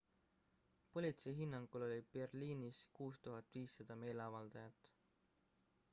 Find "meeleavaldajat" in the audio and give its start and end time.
4.05-4.93